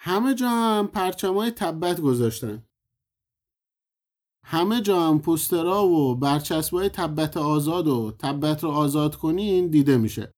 [0.06, 2.63] همه جا هم پرچمای تبت گذاشتن.
[4.44, 10.32] همه جا هم پوسترا و برچسبای تبت آزاد و تبت رو آزاد کنین دیده میشه.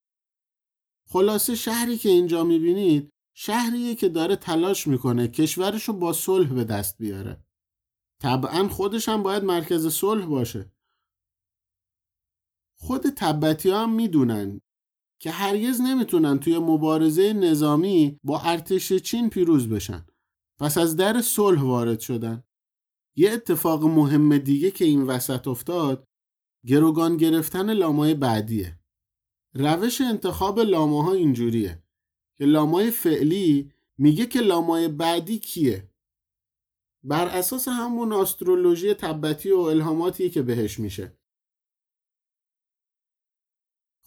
[1.10, 6.64] خلاصه شهری که اینجا می‌بینید شهریه که داره تلاش می‌کنه کشورش رو با صلح به
[6.64, 7.46] دست بیاره.
[8.22, 10.72] طبعا خودش هم باید مرکز صلح باشه.
[12.80, 14.62] خود تبتی هم می‌دونن
[15.20, 20.06] که هرگز نمی‌تونن توی مبارزه نظامی با ارتش چین پیروز بشن.
[20.60, 22.44] پس از در صلح وارد شدن.
[23.16, 26.08] یه اتفاق مهم دیگه که این وسط افتاد
[26.66, 28.80] گروگان گرفتن لامای بعدیه.
[29.54, 31.84] روش انتخاب لاماها اینجوریه
[32.38, 35.90] که لامای فعلی میگه که لامای بعدی کیه.
[37.04, 41.17] بر اساس همون استرولوژی تبتی و الهاماتی که بهش میشه.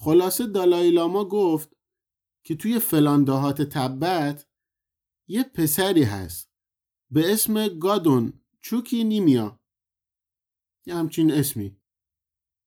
[0.03, 1.77] خلاصه دالای لاما گفت
[2.45, 4.47] که توی فلان دهات تبت
[5.29, 6.51] یه پسری هست.
[7.11, 8.33] به اسم گادون.
[8.61, 9.61] چوکی نیمیا.
[10.87, 11.77] یه همچین اسمی.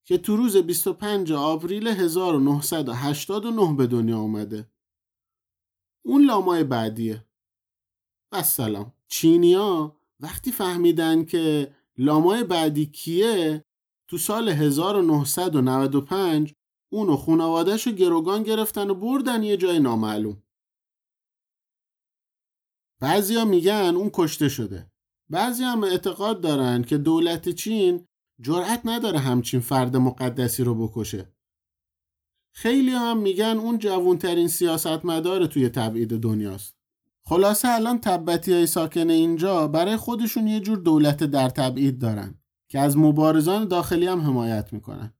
[0.06, 4.72] که تو روز 25 آوریل 1989 به دنیا آمده
[6.06, 7.26] اون لامای بعدیه.
[8.32, 8.94] و سلام.
[9.08, 13.66] چینیا وقتی فهمیدن که لامای بعدی کیه
[14.08, 16.54] تو سال 1995
[16.94, 20.44] اون و خونوادش رو گروگان گرفتن و بردن یه جای نامعلوم.
[23.00, 24.92] بعضیا میگن اون کشته شده.
[25.30, 28.08] بعضی هم اعتقاد دارن که دولت چین
[28.42, 31.34] جرأت نداره همچین فرد مقدسی رو بکشه.
[32.56, 36.76] خیلی هم میگن اون جوونترین سیاستمدار توی تبعید دنیاست.
[37.26, 42.36] خلاصه الان تبتی های ساکن اینجا برای خودشون یه جور دولت در تبعید دارن
[42.70, 45.14] که از مبارزان داخلی هم حمایت می‌کنن.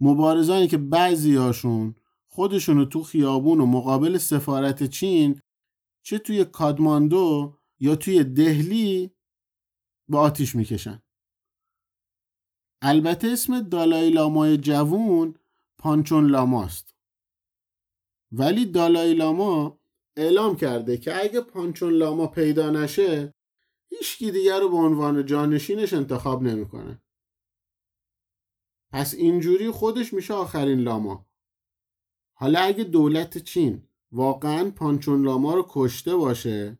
[0.00, 1.94] مبارزانی که بعضی هاشون
[2.26, 5.40] خودشونو تو خیابون و مقابل سفارت چین
[6.02, 9.10] چه توی کادماندو یا توی دهلی
[10.08, 11.02] با آتیش می‌کشن
[12.82, 15.34] البته اسم دالای لامای جوون
[15.78, 16.94] پانچون لاماست
[18.32, 19.78] ولی دالای لاما
[20.16, 23.34] اعلام کرده که اگه پانچون لاما پیدا نشه
[23.88, 27.02] هیچکی دیگر رو به عنوان جانشینش انتخاب نمی‌کنه.
[28.96, 31.26] پس اینجوری خودش میشه آخرین لاما.
[32.38, 36.78] حالا اگه دولت چین واقعا پانچون لاما رو کشته باشه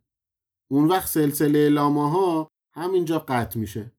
[0.71, 3.93] اون وقت سلسله لاماها همینجا قطع میشه.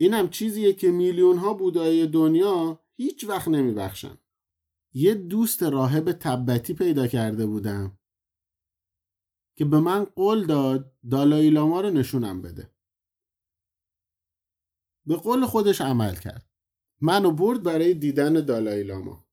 [0.00, 4.18] این هم چیزیه که میلیون ها بودایی دنیا هیچ وقت نمیبخشن.
[4.92, 7.98] یه دوست راهب تبتی پیدا کرده بودم
[9.56, 12.74] که به من قول داد دالای لاما رو نشونم بده.
[15.06, 16.51] به قول خودش عمل کرد.
[17.02, 19.26] منو برد برای دیدن دالای لاما.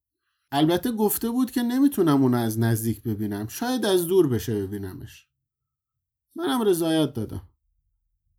[0.52, 3.48] البته گفته بود که نمی‌تونم اونو از نزدیک ببینم.
[3.48, 5.28] شاید از دور بشه ببینمش.
[6.34, 7.48] منم رضایت دادم.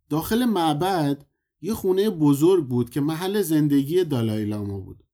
[0.08, 1.26] داخل معبد
[1.60, 5.04] یه خونه بزرگ بود که محل زندگی دالای لاما بود.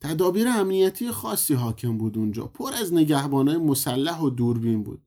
[0.00, 2.46] تدابیر امنیتی خاصی حاکم بود اونجا.
[2.46, 5.06] پر از نگهبانای مسلح و دوربین بود.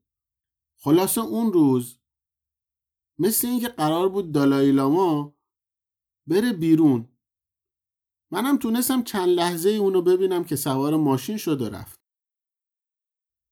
[0.78, 2.00] خلاصه اون روز
[3.20, 5.36] مثل اینکه قرار بود دالای لاما
[6.28, 7.08] بره بیرون
[8.36, 12.00] منم تونستم چند لحظه اونو ببینم که سوار ماشین شد و رفت.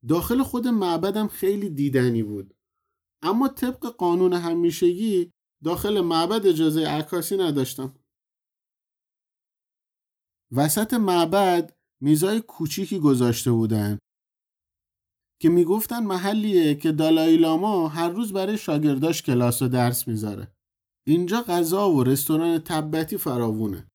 [0.07, 2.53] داخل خود معبدم خیلی دیدنی بود.
[3.21, 5.31] اما طبق قانون همیشگی
[5.63, 7.95] داخل معبد اجازه عکاسی نداشتم.
[10.51, 13.97] وسط معبد میزای کوچیکی گذاشته بودن
[15.41, 20.55] که می‌گفتن محلیه که دالای لاما هر روز برای شاگرداش کلاس و درس می‌ذاره.
[21.07, 23.92] اینجا غذا و رستوران تبتی فراوونه.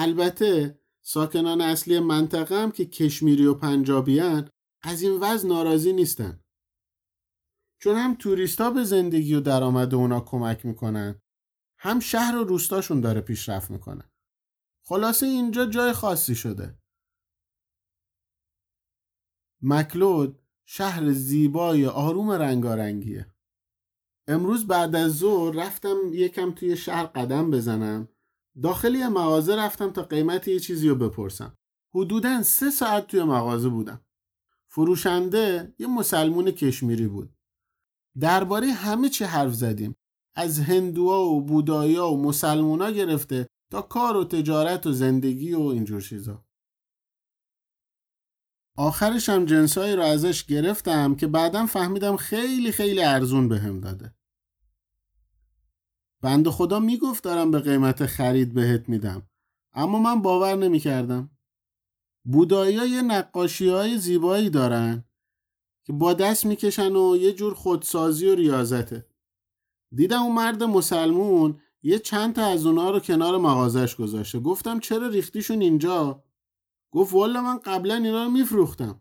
[0.00, 4.48] البته ساکنان اصلی منطقه هم که کشمیری و پنجابیان
[4.82, 6.44] از این وضع ناراضی نیستن.
[7.80, 11.22] چون هم توریستا به زندگی و درآمد اونا کمک می‌کنن
[11.78, 14.10] هم شهر و روستاشون داره پیشرفت می‌کنه.
[14.84, 16.78] خلاصه اینجا جای خاصی شده.
[19.62, 23.34] مکلود شهر زیبای آروم رنگارنگیه.
[24.28, 28.08] امروز بعد از ظهر رفتم یکم توی شهر قدم بزنم.
[28.62, 31.56] داخلی مغازه رفتم تا قیمت یه چیزی رو بپرسم.
[31.94, 34.00] حدودا سه ساعت توی مغازه بودم.
[34.68, 37.34] فروشنده یه مسلمون کشمیری بود.
[38.20, 39.96] درباره همه چی حرف زدیم.
[40.34, 46.00] از هندوها و بودایا و مسلمونا گرفته تا کار و تجارت و زندگی و اینجور
[46.00, 46.44] چیزا.
[48.76, 54.14] آخرش هم جنسایی رو ازش گرفتم که بعدم فهمیدم خیلی خیلی ارزون بهم داده.
[56.20, 59.28] بند خدا می‌گفت دارم به قیمت خرید بهت میدم.
[59.72, 61.30] اما من باور نمی‌کردم.
[62.24, 65.04] بودایی ها یه نقاشی های زیبایی دارن
[65.84, 69.06] که با دست می‌کشن و یه جور خودسازی و ریاضته.
[69.94, 74.40] دیدم اون مرد مسلمون یه چند تا از اونا رو کنار مغازش گذاشته.
[74.40, 76.24] گفتم چرا ریختیشون اینجا؟
[76.90, 79.00] گفت والا من قبلا اینا رو میفروختم.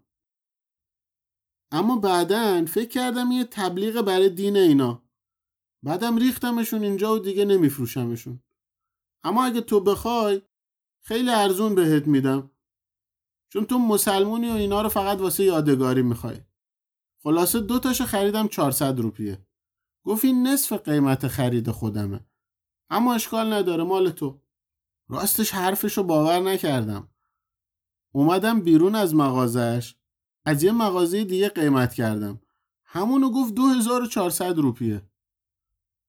[1.72, 5.07] اما بعدا فکر کردم یه تبلیغ برای دین اینا.
[5.88, 8.44] بعدم ریختمشون اینجا و دیگه نمیفروشمشون.
[9.24, 10.42] اما اگه تو بخوای
[11.02, 12.52] خیلی ارزون بهت میدم.
[13.50, 16.42] چون تو مسلمونی و اینا رو فقط واسه یادگاری می‌خوای.
[17.24, 19.46] خلاصه دو تاشو خریدم 400 روپیه.
[20.04, 22.26] گفت این نصف قیمت خرید خودمه.
[22.90, 24.42] اما اشکال نداره مال تو.
[25.10, 27.10] راستش حرفشو باور نکردم.
[28.12, 29.96] اومدم بیرون از مغازش
[30.46, 32.42] از یه مغازه دیگه قیمت کردم.
[32.86, 35.10] همونو گفت 2400 روپیه.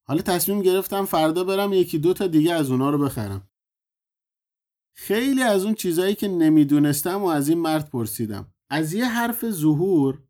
[0.09, 3.51] حالا تصمیم گرفتم فردا برم یکی دو تا دیگه از اونا رو بخرم.
[4.95, 8.55] خیلی از اون چیزایی که نمی‌دونستم و از این مرد پرسیدم.
[8.71, 10.23] از یه حرف ظهور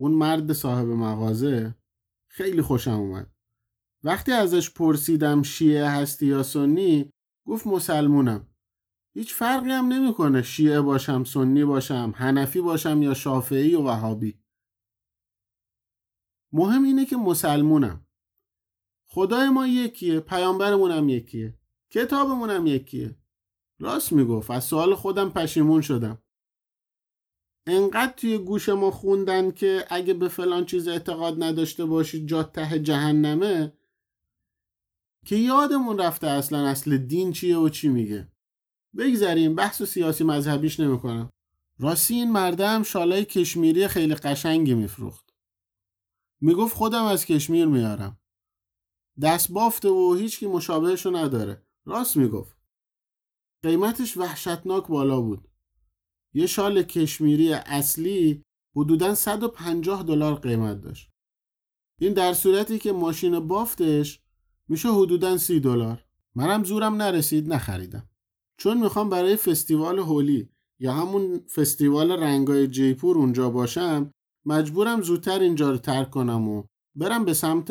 [0.00, 1.74] اون مرد صاحب مغازه
[2.28, 3.30] خیلی خوشم اومد.
[4.02, 7.10] وقتی ازش پرسیدم شیعه هستی یا سنی
[7.46, 8.46] گفت مسلمونم.
[9.14, 14.40] هیچ فرقی هم نمی‌کنه شیعه باشم سنی باشم حنفی باشم یا شافعی و وهابی.
[16.52, 18.06] مهم اینه که مسلمونم.
[19.12, 21.54] خدای ما یکیه پیامبرمون هم یکیه
[21.90, 23.16] کتابمون هم یکیه.
[23.78, 26.22] راست می‌گفت از سوال خودم پشیمون شدم.
[27.66, 32.78] انقدر توی گوش ما خوندن که اگه به فلان چیز اعتقاد نداشته باشید جا ته
[32.78, 33.72] جهنمه
[35.26, 38.32] که یادمون رفته اصلا اصل دین چیه و چی میگه.
[38.96, 41.30] بگذریم بحث و سیاسی مذهبیش نمی‌کنم.
[41.78, 45.34] راستی این مردم شالای کشمیری خیلی قشنگی میفروخت.
[46.40, 48.19] می‌گفت خودم از کشمیر میارم.
[49.22, 51.66] دست بافته و هیچکی مشابهشو نداره.
[51.86, 52.56] راست می‌گفت.
[53.62, 55.48] قیمتش وحشتناک بالا بود.
[56.34, 58.42] یه شال کشمیری اصلی
[58.76, 61.10] حدودا 150 دلار قیمت داشت.
[62.00, 64.20] این در صورتی که ماشین بافتش
[64.68, 66.04] میشه حدودا 30 دلار.
[66.34, 68.08] منم زورم نرسید نخریدم.
[68.58, 70.48] چون می‌خوام برای فستیوال هولی
[70.80, 74.10] یا همون فستیوال رنگای جیپور اونجا باشم
[74.46, 76.64] مجبورم زودتر اینجا رو ترک کنم و
[76.96, 77.70] برم به سمت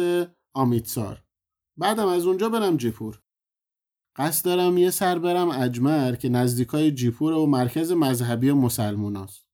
[0.55, 1.23] آمیتسار.
[1.79, 3.21] بعدم از اونجا برم جیپور.
[4.15, 9.45] قصد دارم یه سر برم اجمر که نزدیکای جیپور و مرکز مذهبی مسلموناست.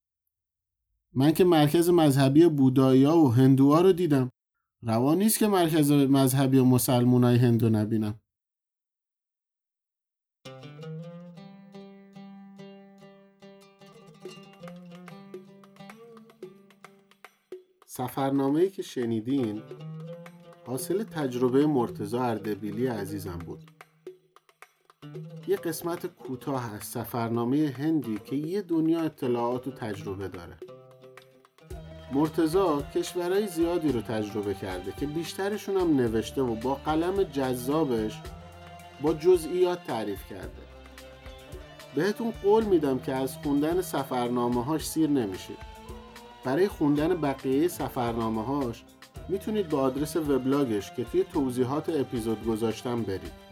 [1.13, 4.31] من که مرکز مذهبی بودایی و هندوها رو دیدم.
[4.81, 8.19] روا نیست که مرکز مذهبی و مسلمونای هندو نبینم.
[17.85, 19.61] سفرنامه که شنیدین
[20.67, 23.71] حاصل تجربه مرتزا اردبیلی عزیزم بود.
[25.47, 30.57] یه قسمت کوتاه از سفرنامه هندی که یه دنیا اطلاعات و تجربه داره.
[32.13, 38.21] مرتزا کشورهای زیادی رو تجربه کرده که بیشترشون هم نوشته و با قلم جذابش
[39.01, 40.65] با جزئیات تعریف کرده.
[41.95, 45.57] بهتون قول میدم که از خوندن سفرنامه هاش سیر نمیشید.
[46.43, 48.83] برای خوندن بقیه سفرنامه هاش
[49.29, 53.45] می‌تونید با آدرس وبلاگش که توی توضیحات اپیزود گذاشتم برید.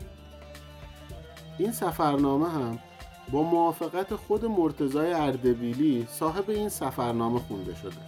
[1.57, 2.79] این سفرنامه هم
[3.31, 8.01] با موافقت خود مرتزای اردبیلی صاحب این سفرنامه خونده شده.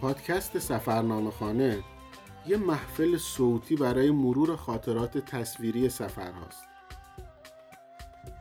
[0.00, 1.78] پادکست سفرنامه خانه
[2.46, 6.62] یه محفل صوتی برای مرور خاطرات تصویری سفر هاست.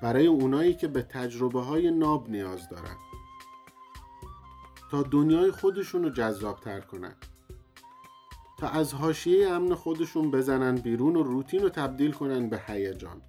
[0.01, 2.95] برای اونایی که به تجربه های ناب نیاز دارن.
[4.91, 7.15] تا دنیای خودشون رو جذاب تر کنن.
[8.65, 13.21] از حاشیه امن خودشون بزنن بیرون و روتین رو تبدیل کنن به هیجان.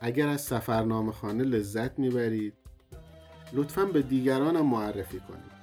[0.00, 2.54] اگر از سفرنامه خانه لذت می‌برید
[3.52, 5.56] لطفا به دیگرانم معرفی کنید.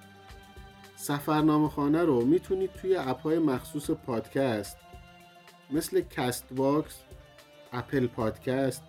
[0.95, 4.77] سفرنامه خانه رو می‌تونید توی اپهای مخصوص پادکست
[5.71, 6.99] مثل Castbox،
[7.73, 8.83] Apple Podcast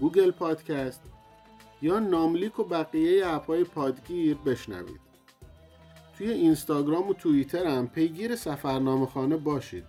[0.00, 1.02] Google Podcast
[1.82, 5.09] یا ناملیک و بقیه اپهای پادگیر بشنوید.
[6.20, 9.84] توی اینستاگرام و توییتر هم پیگیر سفرنامه خانه باشید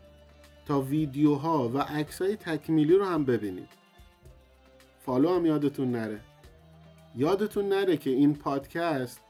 [0.66, 3.70] تا ویدیوها و عکسای تکمیلی رو هم ببینید.
[5.06, 6.22] follow هم یادتون نره.
[7.16, 9.22] یادتون نره که این پادکست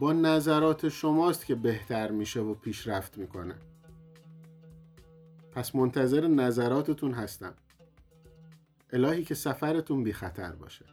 [0.00, 3.54] با نظرات شماست که بهتر میشه و پیشرفت می‌کنه.
[5.52, 7.54] پس منتظر نظراتتون هستم.
[8.92, 10.84] الهی که سفرتون بی خطر باشه.